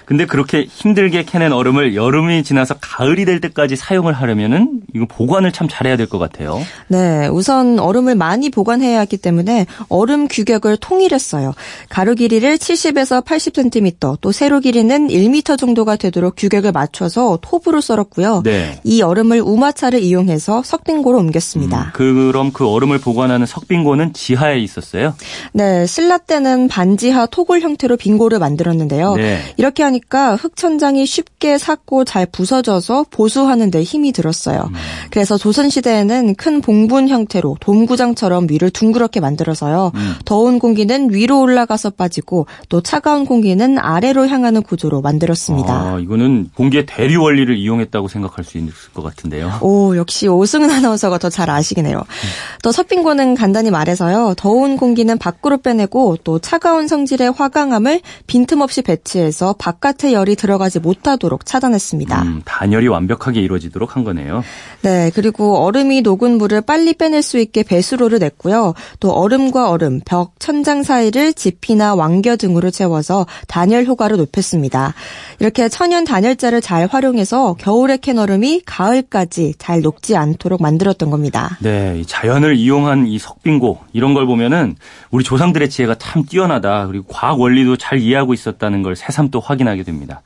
[0.08, 5.68] 근데 그렇게 힘들게 캐낸 얼음을 여름이 지나서 가을이 될 때까지 사용을 하려면은 이거 보관을 참
[5.70, 6.62] 잘해야 될 것 같아요.
[6.86, 11.52] 네, 우선 얼음을 많이 보관해야 하기 때문에 얼음 규격을 통일했어요.
[11.90, 18.40] 가루 길이를 70에서 80cm, 또 세로 길이는 1m 정도가 되도록 규격을 맞춰서 톱으로 썰었고요.
[18.44, 18.80] 네.
[18.84, 21.82] 이 얼음을 우마차를 이용해서 석빙고로 옮겼습니다.
[21.82, 25.14] 음, 그럼 그 얼음을 보관하는 석빙고는 지하에 있었어요?
[25.52, 29.16] 네, 신라 때는 반지하 토굴 형태로 빙고를 만들었는데요.
[29.16, 29.40] 네.
[29.58, 34.64] 이렇게 하니 하니까 흙천장이 쉽게 삭고 잘 부서져서 보수하는 데 힘이 들었어요.
[34.68, 34.74] 음.
[35.10, 39.92] 그래서 조선시대에는 큰 봉분 형태로 돔구장처럼 위를 둥그렇게 만들어서요.
[39.94, 40.14] 음.
[40.24, 45.72] 더운 공기는 위로 올라가서 빠지고 또 차가운 공기는 아래로 향하는 구조로 만들었습니다.
[45.72, 49.58] 아, 이거는 공기의 대류 원리를 이용했다고 생각할 수 있을 것 같은데요.
[49.60, 51.98] 오, 역시 오승은 아나운서가 더 잘 아시겠네요.
[51.98, 52.28] 음.
[52.62, 54.34] 또 석빙고는 간단히 말해서요.
[54.38, 61.46] 더운 공기는 밖으로 빼내고 또 차가운 성질의 화강암을 빈틈없이 배치해서 바깥 바깥의 열이 들어가지 못하도록
[61.46, 62.22] 차단했습니다.
[62.22, 64.42] 음, 단열이 완벽하게 이루어지도록 한 거네요.
[64.82, 68.74] 네, 그리고 얼음이 녹은 물을 빨리 빼낼 수 있게 배수로를 냈고요.
[69.00, 74.94] 또 얼음과 얼음, 벽, 천장 사이를 지피나 왕겨 등으로 채워서 단열 효과를 높였습니다.
[75.40, 81.56] 이렇게 천연 단열자를 잘 활용해서 겨울에 캔 얼음이 가을까지 잘 녹지 않도록 만들었던 겁니다.
[81.60, 84.76] 네, 자연을 이용한 이 석빙고 이런 걸 보면은
[85.10, 86.86] 우리 조상들의 지혜가 참 뛰어나다.
[86.86, 90.22] 그리고 과학 원리도 잘 이해하고 있었다는 걸 새삼 또 확인하게 하게 됩니다.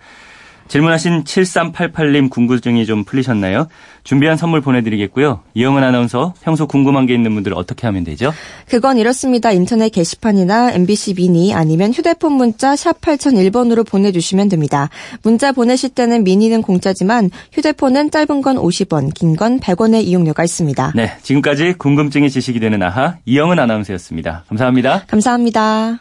[0.69, 3.67] 질문하신 7388님 궁금증이 좀 풀리셨나요?
[4.05, 5.41] 준비한 선물 보내드리겠고요.
[5.53, 8.33] 이영은 아나운서 평소 궁금한 게 있는 분들 어떻게 하면 되죠?
[8.71, 9.51] 그건 이렇습니다.
[9.51, 14.89] 인터넷 게시판이나 MBC 미니 아니면 휴대폰 문자 샵 8001번으로 보내주시면 됩니다.
[15.23, 20.93] 문자 보내실 때는 미니는 공짜지만 휴대폰은 짧은 건 50원, 긴 건 100원의 이용료가 있습니다.
[20.95, 24.45] 네, 지금까지 궁금증이 지식이 되는 아하 이영은 아나운서였습니다.
[24.49, 25.05] 감사합니다.
[25.07, 25.99] 감사합니다.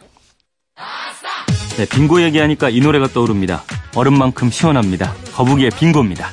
[1.76, 3.62] 네, 빙고 얘기하니까 이 노래가 떠오릅니다.
[3.94, 5.14] 얼음만큼 시원합니다.
[5.32, 6.28] 거북이의 빙고입니다.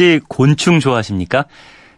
[0.00, 1.44] 혹시 곤충 좋아하십니까?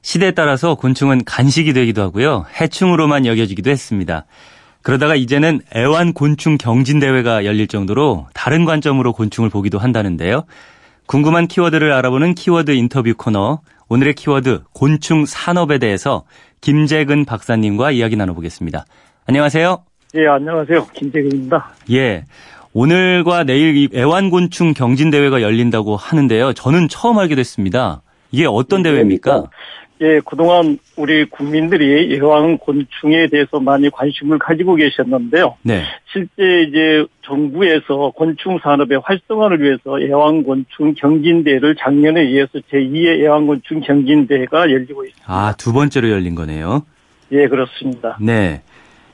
[0.03, 2.47] 시대에 따라서 곤충은 간식이 되기도 하고요.
[2.61, 4.25] 해충으로만 여겨지기도 했습니다.
[4.83, 10.47] 그러다가 이제는 애완 곤충 경진 대회가 열릴 정도로 다른 관점으로 곤충을 보기도 한다는데요.
[11.07, 13.61] 궁금한 키워드를 알아보는 키워드 인터뷰 코너.
[13.88, 16.25] 오늘의 키워드 곤충 산업에 대해서
[16.61, 18.85] 김재근 박사님과 이야기 나눠보겠습니다.
[19.27, 19.85] 안녕하세요.
[20.17, 20.88] 예, 안녕하세요.
[20.93, 21.71] 김재근입니다.
[21.93, 22.25] 예.
[22.74, 26.52] 오늘과 내일 이 애완곤충 경진대회가 열린다고 하는데요.
[26.54, 28.02] 저는 처음 알게 됐습니다.
[28.30, 29.44] 이게 어떤 대회입니까?
[30.00, 35.56] 예, 그동안 우리 국민들이 애완곤충에 대해서 많이 관심을 가지고 계셨는데요.
[35.62, 35.82] 네.
[36.12, 45.04] 실제 이제 정부에서 곤충 산업의 활성화를 위해서 애완곤충 경진대회를 작년에 이어서 제2의 애완곤충 경진대회가 열리고
[45.04, 45.24] 있습니다.
[45.26, 46.85] 아, 두 번째로 열린 거네요.
[47.30, 48.18] 예, 그렇습니다.
[48.20, 48.62] 네.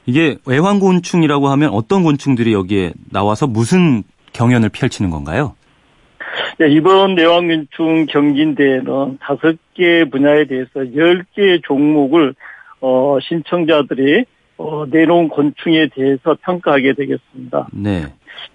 [0.08, 5.54] 이게 애완곤충이라고 하면 어떤 곤충들이 여기에 나와서 무슨 경연을 펼치는 건가요?
[6.58, 12.34] 네, 이번 애완곤충 경진대회는 다섯 개 분야에 대해서 열 개 종목을
[12.80, 14.24] 어, 신청자들이
[14.56, 17.68] 어, 내놓은 곤충에 대해서 평가하게 되겠습니다.
[17.74, 18.06] 네.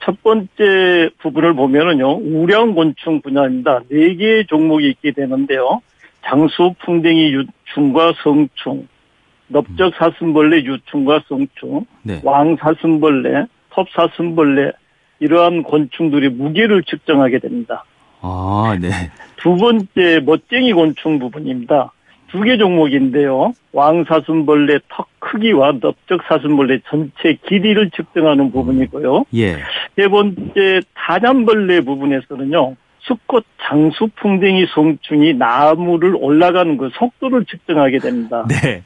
[0.04, 3.82] 첫 번째 부분을 보면은요, 우량곤충 분야입니다.
[3.90, 5.82] 네 개의 종목이 있게 되는데요.
[6.26, 8.88] 장수, 풍뎅이, 유충과 성충,
[9.54, 12.20] 넓적 사슴벌레 유충과 성충, 네.
[12.24, 14.72] 왕 사슴벌레, 톱 사슴벌레
[15.20, 17.86] 이러한 곤충들이 무게를 측정하게 됩니다.
[18.22, 18.90] 아, 네.
[19.38, 21.92] 두 번째 멋쟁이 곤충 부분입니다.
[22.28, 23.54] 두 개 종목인데요.
[23.74, 29.26] 왕사슴벌레 턱 크기와 넓적 사슴벌레 전체 길이를 측정하는 부분이고요.
[29.36, 29.58] 예.
[29.96, 32.76] 세 번째 다잠벌레 부분에서는요.
[33.00, 38.46] 수컷 장수풍뎅이 송충이 나무를 올라가는 그 속도를 측정하게 됩니다.
[38.50, 38.82] 네.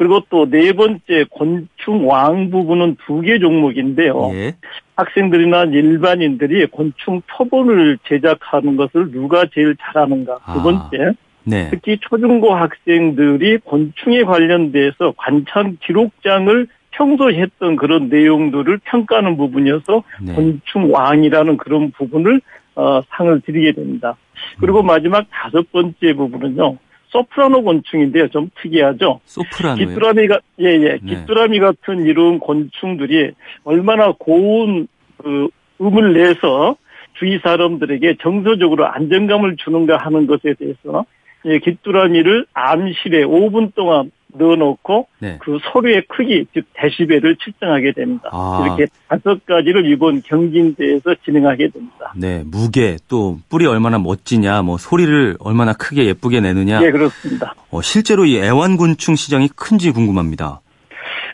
[0.00, 4.30] 그리고 또 네 번째 곤충 왕 부분은 두 개 종목인데요.
[4.32, 4.56] 예.
[4.96, 10.38] 학생들이나 일반인들이 곤충 표본을 제작하는 것을 누가 제일 잘하는가.
[10.54, 11.12] 두 아, 번째.
[11.44, 11.68] 네.
[11.70, 20.32] 특히 초중고 학생들이 곤충에 관련돼서 관찰 기록장을 평소 했던 그런 내용들을 평가하는 부분이어서 네.
[20.32, 22.40] 곤충왕이라는 그런 부분을
[22.74, 24.16] 어, 상을 드리게 됩니다.
[24.60, 24.86] 그리고 음.
[24.86, 26.78] 마지막 다섯 번째 부분은요.
[27.10, 28.28] 소프라노 곤충인데요.
[28.28, 29.20] 좀 특이하죠.
[29.24, 29.86] 소프라노요?
[29.88, 30.78] 귀뚜라미가 예예 예.
[30.78, 30.98] 네.
[31.06, 33.32] 귀뚜라미 같은 이런 곤충들이
[33.64, 35.48] 얼마나 고운 그
[35.80, 36.76] 음을 내서
[37.18, 41.04] 주위 사람들에게 정서적으로 안정감을 주는가 하는 것에 대해서
[41.46, 45.38] 예, 귀뚜라미를 암실에 5분 동안 넣어놓고 네.
[45.40, 48.28] 그 소리의 크기, 즉 데시벨을 측정하게 됩니다.
[48.32, 48.64] 아.
[48.64, 52.12] 이렇게 다섯 가지를 이번 경진대에서 진행하게 됩니다.
[52.16, 56.80] 네, 무게 또 뿔이 얼마나 멋지냐, 뭐 소리를 얼마나 크게 예쁘게 내느냐.
[56.80, 57.54] 네, 그렇습니다.
[57.70, 60.60] 어, 실제로 이 애완곤충 시장이 큰지 궁금합니다.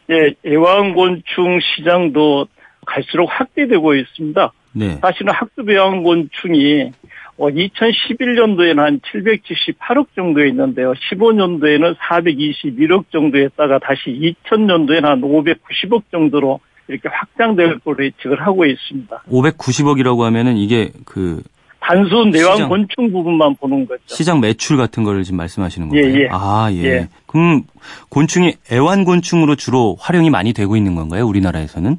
[0.09, 2.47] 네, 애완곤충 시장도
[2.87, 4.53] 갈수록 확대되고 있습니다.
[4.73, 4.99] 네.
[5.01, 6.93] 사실은 학습 애완곤충이
[7.39, 10.93] 2011년도에는 어, 한 778억 정도에 있는데요.
[10.93, 19.23] 15년도에는 421억 정도에다가 다시 2000년도에는 한 590억 정도로 이렇게 확장될 걸로 예측을 하고 있습니다.
[19.29, 21.43] 590억이라고 하면은 이게 그
[21.81, 24.03] 단순 내왕 곤충 부분만 보는 거죠.
[24.07, 26.11] 시장 매출 같은 거를 지금 말씀하시는 건가요?
[26.11, 26.29] 예, 예.
[26.33, 26.85] 아, 예.
[26.85, 27.09] 예.
[27.27, 27.63] 그럼
[28.09, 31.27] 곤충이 애완 곤충으로 주로 활용이 많이 되고 있는 건가요?
[31.27, 31.97] 우리나라에서는?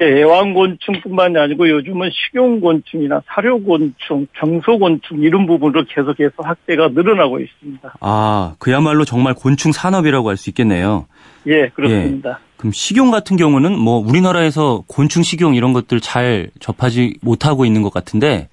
[0.00, 7.94] 예, 애완곤충뿐만이 아니고 요즘은 식용곤충이나 사료곤충, 정소곤충 이런 부분으로 계속해서 확대가 늘어나고 있습니다.
[8.00, 11.06] 아, 그야말로 정말 곤충 산업이라고 할 수 있겠네요.
[11.46, 12.30] 예, 그렇습니다.
[12.30, 12.54] 예.
[12.56, 17.92] 그럼 식용 같은 경우는 뭐 우리나라에서 곤충 식용 이런 것들 잘 접하지 못하고 있는 것
[17.92, 18.48] 같은데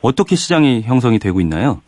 [0.00, 1.82] 어떻게 시장이 형성이 되고 있나요?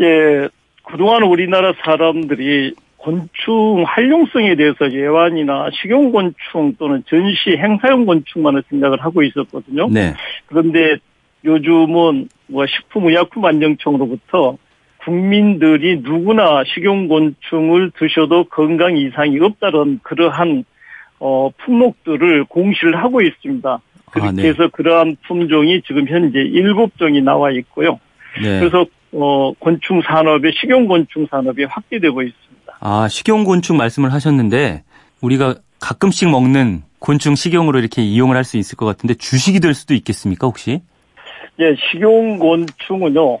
[0.00, 0.48] 예,
[0.84, 9.88] 그동안 우리나라 사람들이 곤충 활용성에 대해서 예완이나 식용곤충 또는 전시 행사용 곤충만을 생각을 하고 있었거든요.
[9.88, 10.14] 네.
[10.46, 10.96] 그런데
[11.44, 14.58] 요즘은 뭐 식품의약품안정청으로부터
[15.02, 20.64] 국민들이 누구나 식용곤충을 드셔도 건강 이상이 없다는 그러한
[21.20, 23.80] 어, 품목들을 공시를 하고 있습니다.
[24.10, 24.48] 그렇게 아, 네.
[24.48, 27.98] 해서 그러한 품종이 지금 현재 일곱 종이 나와 있고요.
[28.42, 28.60] 네.
[28.60, 32.49] 그래서 어, 곤충 산업의 식용 곤충 산업이 확대되고 있습니다.
[32.80, 34.82] 아, 식용곤충 말씀을 하셨는데
[35.20, 39.94] 우리가 가끔씩 먹는 곤충 식용으로 이렇게 이용을 할 수 있을 것 같은데 주식이 될 수도
[39.94, 40.80] 있겠습니까, 혹시?
[41.60, 43.38] 예, 식용곤충은요,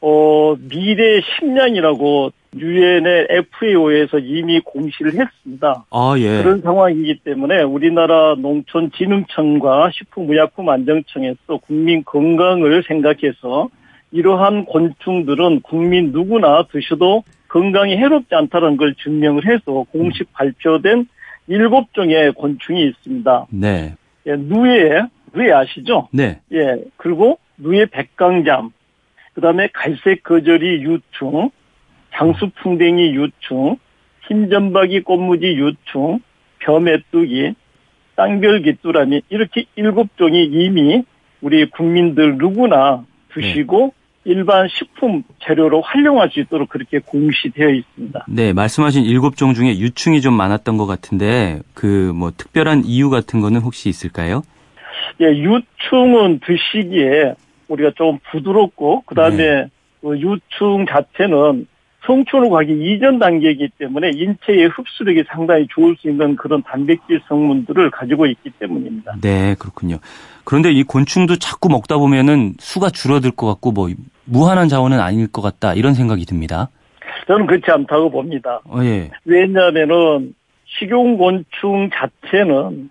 [0.00, 5.84] 어, 미래 식량이라고 유엔의 FAO에서 이미 공시를 했습니다.
[5.90, 6.42] 아, 예.
[6.42, 13.68] 그런 상황이기 때문에 우리나라 농촌진흥청과 식품의약품안정청에서 국민 건강을 생각해서
[14.10, 21.06] 이러한 곤충들은 국민 누구나 드셔도 건강에 해롭지 않다는 걸 증명을 해서 공식 발표된
[21.48, 23.46] 일곱 종의 곤충이 있습니다.
[23.50, 23.94] 네.
[24.26, 25.02] 예, 누에,
[25.34, 26.08] 누에 아시죠?
[26.12, 26.40] 네.
[26.50, 28.70] 예, 그리고 누에 백강잠,
[29.34, 31.50] 그 다음에 갈색 거절이 유충,
[32.14, 33.76] 장수풍뎅이 유충,
[34.28, 36.20] 흰점박이 꽃무지 유충,
[36.60, 37.52] 벼메뚜기,
[38.16, 41.02] 땅별귀뚜라미 이렇게 일곱 종이 이미
[41.42, 44.01] 우리 국민들 누구나 드시고 네.
[44.24, 48.26] 일반 식품 재료로 활용할 수 있도록 그렇게 공시되어 있습니다.
[48.28, 53.40] 네, 말씀하신 일곱 종 중에 유충이 좀 많았던 것 같은데 그 뭐 특별한 이유 같은
[53.40, 54.42] 거는 혹시 있을까요?
[55.20, 57.34] 예, 유충은 드시기에
[57.68, 59.66] 우리가 좀 부드럽고 그다음에 네.
[60.00, 61.66] 그 유충 자체는
[62.04, 68.26] 성충으로 가기 이전 단계이기 때문에 인체의 흡수력이 상당히 좋을 수 있는 그런 단백질 성분들을 가지고
[68.26, 69.14] 있기 때문입니다.
[69.22, 69.98] 네, 그렇군요.
[70.44, 73.88] 그런데 이 곤충도 자꾸 먹다 보면은 수가 줄어들 것 같고 뭐
[74.32, 76.70] 무한한 자원은 아닐 것 같다 이런 생각이 듭니다.
[77.26, 78.60] 저는 그렇지 않다고 봅니다.
[78.64, 79.10] 어, 예.
[79.24, 82.88] 왜냐하면은 식용곤충 자체는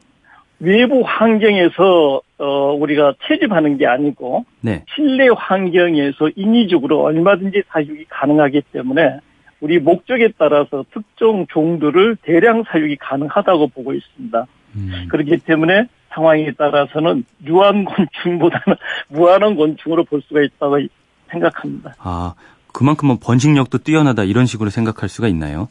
[0.60, 4.84] 외부 환경에서 어 우리가 채집하는 게 아니고 네.
[4.94, 9.20] 실내 환경에서 인위적으로 얼마든지 사육이 가능하기 때문에
[9.60, 14.46] 우리 목적에 따라서 특정 종들을 대량 사육이 가능하다고 보고 있습니다.
[14.76, 15.08] 음.
[15.10, 18.78] 그렇기 때문에 상황에 따라서는 유한 곤충보다는
[19.10, 20.80] 무한한 곤충으로 볼 수가 있다고
[21.32, 21.96] 생각합니다.
[22.00, 22.36] 아,
[22.74, 25.68] 그만큼 뭐 번식력도 뛰어나다 이런 식으로 생각할 수가 있나요?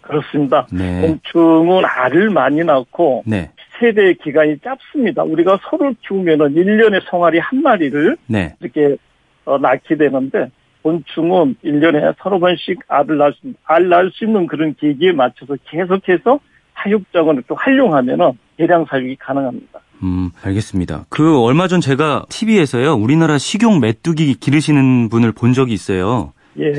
[0.00, 0.66] 그렇습니다.
[0.72, 1.00] 네.
[1.00, 3.50] 곤충은 알을 많이 낳고 네.
[3.78, 5.22] 세대 기간이 짧습니다.
[5.22, 8.54] 우리가 소를 키우면은 1년에 송아리 한 마리를 네.
[8.60, 8.96] 이렇게
[9.44, 10.50] 어, 낳게 되는데
[10.82, 16.40] 곤충은 1년에 서너 번씩 알을 낳을 수, 알 낳을 수 있는 그런 계기에 맞춰서 계속해서
[16.74, 19.80] 사육장을 또 활용하면은 대량 사육이 가능합니다.
[20.02, 21.06] 음, 알겠습니다.
[21.08, 26.32] 그 얼마 전 제가 TV에서요, 우리나라 식용 메뚜기 기르시는 분을 본 적이 있어요.
[26.58, 26.72] 예.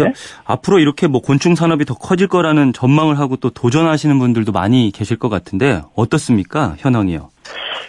[0.46, 5.18] 앞으로 이렇게 뭐 곤충 산업이 더 커질 거라는 전망을 하고 또 도전하시는 분들도 많이 계실
[5.18, 6.76] 것 같은데 어떻습니까?
[6.78, 7.30] 현황이요.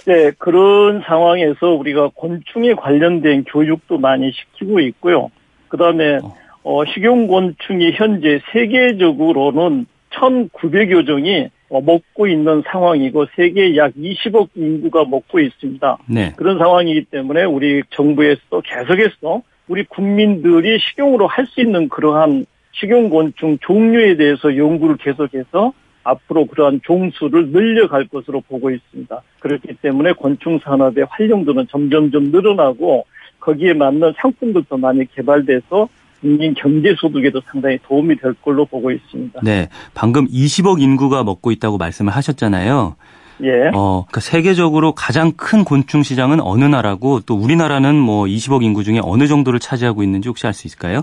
[0.07, 5.31] 네, 그런 상황에서 우리가 곤충에 관련된 교육도 많이 시키고 있고요.
[5.69, 6.35] 그 다음에 어.
[6.63, 11.49] 어, 식용곤충이 현재 세계적으로는 1,900여 종이 어,
[11.81, 15.99] 먹고 있는 상황이고 세계 약 20억 인구가 먹고 있습니다.
[16.09, 16.33] 네.
[16.37, 24.17] 그런 상황이기 때문에 우리 정부에서 계속해서 우리 국민들이 식용으로 할 수 있는 그러한 식용곤충 종류에
[24.17, 29.23] 대해서 연구를 계속해서 앞으로 그러한 종수를 늘려갈 것으로 보고 있습니다.
[29.41, 33.07] 그렇기 때문에 곤충 산업의 활용도는 점점점 늘어나고
[33.41, 35.89] 거기에 맞는 상품들도 많이 개발돼서
[36.25, 39.41] 국민 경제 소득에도 상당히 도움이 될 걸로 보고 있습니다.
[39.43, 42.97] 네, 방금 20억 인구가 먹고 있다고 말씀을 하셨잖아요.
[43.43, 43.51] 예.
[43.75, 49.01] 어, 그러니까 세계적으로 가장 큰 곤충 시장은 어느 나라고 또 우리나라는 뭐 20억 인구 중에
[49.03, 51.03] 어느 정도를 차지하고 있는지 혹시 알 수 있을까요?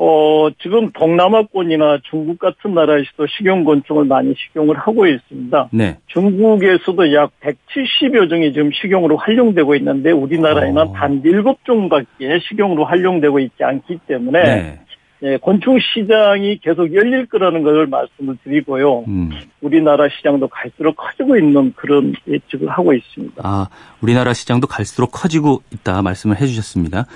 [0.00, 5.70] 어, 지금 동남아권이나 중국 같은 나라에서도 식용곤충을 많이 식용을 하고 있습니다.
[5.72, 5.98] 네.
[6.06, 10.92] 중국에서도 약 170여 종이 지금 식용으로 활용되고 있는데 우리나라에는 어.
[10.92, 14.78] 단 7종밖에 식용으로 활용되고 있지 않기 때문에 네.
[15.24, 19.00] 예, 곤충 시장이 계속 열릴 거라는 것을 말씀을 드리고요.
[19.08, 19.30] 음.
[19.60, 23.42] 우리나라 시장도 갈수록 커지고 있는 그런 예측을 하고 있습니다.
[23.44, 23.68] 아,
[24.00, 27.06] 우리나라 시장도 갈수록 커지고 있다 말씀을 해주셨습니다.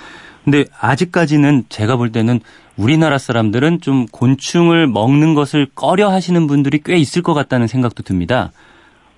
[0.44, 2.40] 근데 아직까지는 제가 볼 때는
[2.76, 8.50] 우리나라 사람들은 좀 곤충을 먹는 것을 꺼려 하시는 분들이 꽤 있을 것 같다는 생각도 듭니다.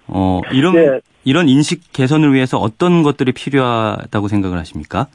[0.06, 1.00] 어, 이런, 네.
[1.24, 5.06] 이런 인식 개선을 위해서 어떤 것들이 필요하다고 생각을 하십니까?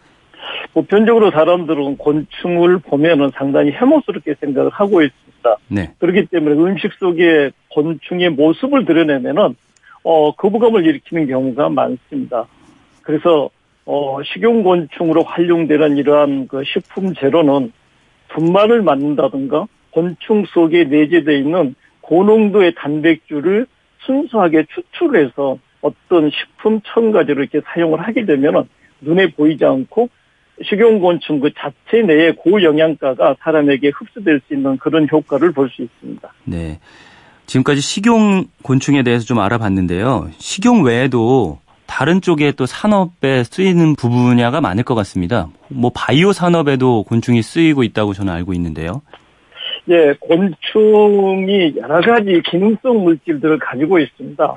[0.74, 5.56] 보편적으로 사람들은 곤충을 보면은 상당히 혐오스럽게 생각을 하고 있습니다.
[5.68, 5.94] 네.
[6.00, 9.56] 그렇기 때문에 음식 속에 곤충의 모습을 드러내면은
[10.04, 12.46] 어, 거부감을 일으키는 경우가 많습니다.
[13.02, 13.50] 그래서
[13.92, 17.74] 어, 식용곤충으로 활용되는 이러한 그 식품 재료는
[18.28, 23.66] 분말을 만든다든가 곤충 속에 내재되어 있는 고농도의 단백질을
[24.06, 28.70] 순수하게 추출해서 어떤 식품 첨가제로 이렇게 사용을 하게 되면
[29.02, 30.10] 눈에 보이지 않고
[30.64, 36.32] 식용곤충 그 자체 내에 고영양가가 사람에게 흡수될 수 있는 그런 효과를 볼 수 있습니다.
[36.44, 36.80] 네.
[37.48, 40.30] 지금까지 식용곤충에 대해서 좀 알아봤는데요.
[40.38, 41.58] 식용 외에도
[41.90, 45.50] 다른 쪽에 또 산업에 쓰이는 부분야가 많을 것 같습니다.
[45.70, 49.02] 뭐 바이오 산업에도 곤충이 쓰이고 있다고 저는 알고 있는데요.
[49.90, 54.56] 예, 곤충이 여러 가지 기능성 물질들을 가지고 있습니다.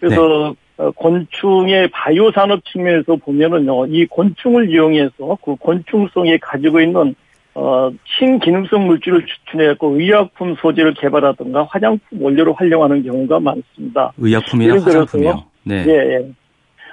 [0.00, 0.84] 그래서 네.
[0.84, 7.14] 어, 곤충의 바이오 산업 측면에서 보면은요, 이 곤충을 이용해서 그 곤충성에 가지고 있는
[7.54, 14.12] 어, 신기능성 물질을 추출해갖고 의약품 소재를 개발하든가 화장품 원료로 활용하는 경우가 많습니다.
[14.16, 15.44] 의약품이나 화장품이요?
[15.64, 15.84] 네.
[15.86, 16.39] 예, 예.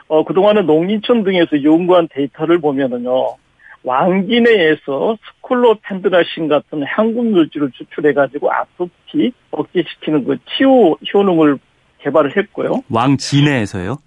[0.07, 3.35] 어, 그동안에 농림청 등에서 연구한 데이터를 보면은요,
[3.83, 11.57] 왕기 내에서 스콜로펜드라신 같은 향균 물질을 추출해가지고 아토피 억제시키는 그 치유 효능을
[11.99, 12.83] 개발을 했고요.
[12.89, 13.97] 왕지내에서요?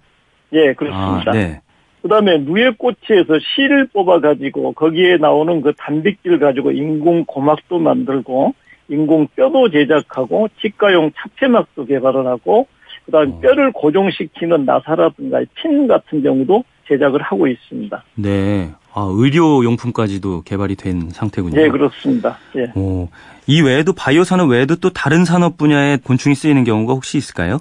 [0.53, 1.31] 예, 그렇습니다.
[1.31, 1.61] 아, 네.
[2.01, 8.53] 그 다음에 누에꼬치에서 씨를 뽑아가지고 거기에 나오는 그 단백질 가지고 인공 고막도 만들고
[8.89, 12.67] 인공 뼈도 제작하고 치과용 차폐막도 개발을 하고
[13.05, 13.39] 그다음 에 어.
[13.39, 18.03] 뼈를 고정시키는 나사라든가 핀 같은 경우도 제작을 하고 있습니다.
[18.15, 18.71] 네.
[18.93, 21.55] 아, 의료 용품까지도 개발이 된 상태군요.
[21.55, 22.37] 네, 그렇습니다.
[22.57, 22.71] 예.
[22.75, 23.07] 오,
[23.47, 27.59] 이 외에도 바이오 산업 외에도 또 다른 산업 분야에 곤충이 쓰이는 경우가 혹시 있을까요?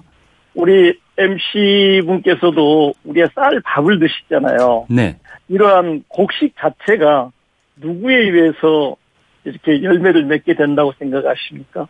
[0.54, 4.86] 우리 MC 분께서도 우리가 쌀 밥을 드시잖아요.
[4.90, 5.18] 네.
[5.48, 7.30] 이러한 곡식 자체가
[7.76, 8.96] 누구에 의해서
[9.44, 11.86] 이렇게 열매를 맺게 된다고 생각하십니까?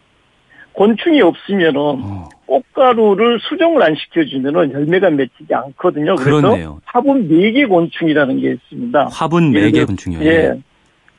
[0.72, 2.28] 곤충이 없으면은 어.
[2.46, 6.16] 꽃가루를 수정을 안 시켜주면은 열매가 맺히지 않거든요.
[6.16, 6.80] 그래서 그렇네요.
[6.84, 9.08] 화분 매개 곤충이라는 게 있습니다.
[9.12, 10.20] 화분 매개 곤충이요.
[10.24, 10.54] 예.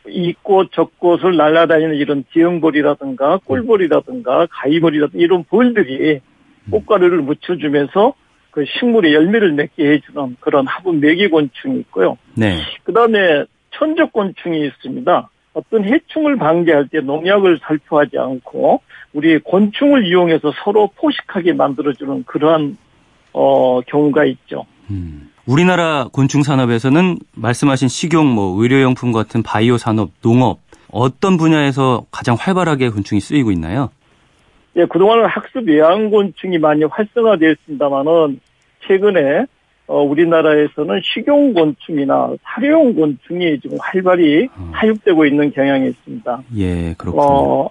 [0.08, 6.20] 이 꽃, 저 꽃을 날아다니는 이런 지형벌이라든가 꿀벌이라든가 가위벌이라든가 이런 벌들이
[6.66, 6.72] 음.
[6.72, 8.14] 꽃가루를 묻혀주면서
[8.50, 12.18] 그 식물의 열매를 맺게 해주는 그런 화분 매개 곤충이 있고요.
[12.36, 12.58] 네.
[12.84, 15.30] 그 다음에 천적 곤충이 있습니다.
[15.54, 18.82] 어떤 해충을 방지할 때 농약을 살포하지 않고
[19.14, 22.78] 우리 곤충을 이용해서 서로 포식하게 만들어주는 그러한
[23.34, 24.66] 어, 경우가 있죠.
[24.90, 25.30] 음.
[25.46, 30.60] 우리나라 곤충 산업에서는 말씀하신 식용, 뭐 의료용품 같은 바이오 산업, 농업
[30.92, 33.90] 어떤 분야에서 가장 활발하게 곤충이 쓰이고 있나요?
[34.76, 38.40] 예, 그동안은 학습 예양곤충이 많이 활성화되었습니다만은
[38.88, 39.46] 최근에
[39.88, 44.72] 어, 우리나라에서는 식용곤충이나 사료용곤충이 지금 활발히 어.
[44.76, 46.44] 사육되고 있는 경향이 있습니다.
[46.58, 47.24] 예, 그렇군요.
[47.24, 47.70] 어,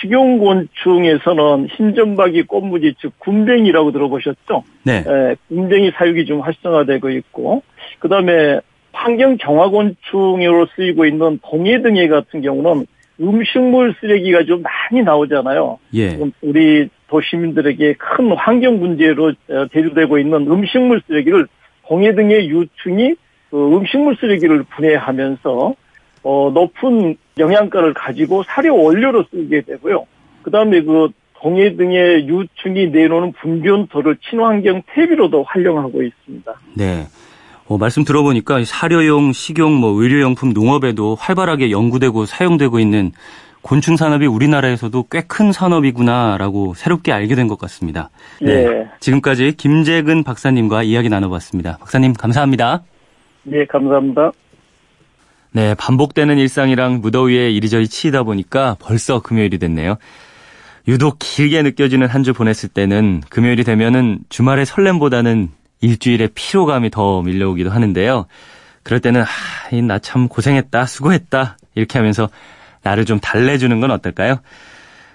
[0.00, 4.64] 식용곤충에서는 흰점박이 꽃무지 즉 군뱅이라고 들어보셨죠?
[4.84, 5.04] 네.
[5.06, 7.62] 예, 군뱅이 사육이 좀 활성화되고 있고
[7.98, 8.60] 그다음에
[8.92, 12.86] 환경 정화곤충으로 쓰이고 있는 동해등에 같은 경우는
[13.20, 15.78] 음식물 쓰레기가 좀 많이 나오잖아요.
[15.94, 16.18] 예.
[16.40, 21.46] 우리 도시민들에게 큰 환경 문제로 어, 대두되고 있는 음식물 쓰레기를
[21.82, 23.14] 공해 등의 유충이
[23.50, 25.74] 그 음식물 쓰레기를 분해하면서
[26.22, 30.06] 어, 높은 영양가를 가지고 사료 원료로 쓰게 되고요.
[30.42, 31.08] 그 다음에 그
[31.40, 36.52] 공해 등의 유충이 내놓는 분변토를 친환경 퇴비로도 활용하고 있습니다.
[36.76, 37.06] 네.
[37.66, 43.12] 어, 말씀 들어보니까 사료용, 식용, 뭐 의료용품, 농업에도 활발하게 연구되고 사용되고 있는
[43.62, 48.10] 곤충 산업이 우리나라에서도 꽤 큰 산업이구나라고 새롭게 알게 된 것 같습니다.
[48.40, 48.66] 네.
[48.66, 48.88] 예.
[49.00, 51.78] 지금까지 김재근 박사님과 이야기 나눠봤습니다.
[51.78, 52.82] 박사님 감사합니다.
[53.44, 54.32] 네, 감사합니다.
[55.52, 59.96] 네, 반복되는 일상이랑 무더위에 이리저리 치이다 보니까 벌써 금요일이 됐네요.
[60.88, 65.50] 유독 길게 느껴지는 한 주 보냈을 때는 금요일이 되면은 주말의 설렘보다는
[65.80, 68.26] 일주일의 피로감이 더 밀려오기도 하는데요.
[68.82, 69.26] 그럴 때는 아,
[69.86, 72.28] 나 참 고생했다, 수고했다 이렇게 하면서
[72.82, 74.40] 나를 좀 달래주는 건 어떨까요?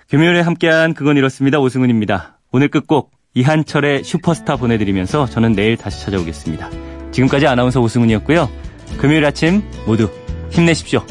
[0.09, 1.59] 금요일에 함께한 그건 이렇습니다.
[1.59, 2.37] 오승훈입니다.
[2.51, 6.69] 오늘 끝곡 이한철의 슈퍼스타 보내드리면서 저는 내일 다시 찾아오겠습니다.
[7.11, 8.49] 지금까지 아나운서 오승훈이었고요.
[8.97, 10.09] 금요일 아침 모두
[10.51, 11.03] 힘내십시오.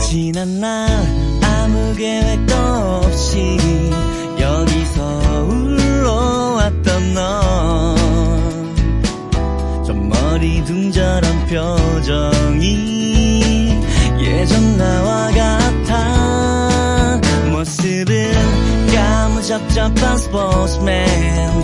[0.00, 0.88] 지난 날
[1.42, 3.58] 아무 계획도 없이
[4.38, 7.14] 여기서 울러왔던
[9.82, 12.33] 너좀 머리 둥절한 표정
[19.74, 21.63] jump and sportsman